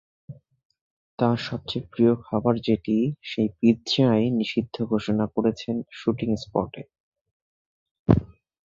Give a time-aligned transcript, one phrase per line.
[1.19, 2.97] তাঁর সবচেয়ে প্রিয় খাবার যেটি,
[3.23, 6.83] সেই পিৎজাই নিষিদ্ধ ঘোষণা করেছেন শুটিং স্পটে।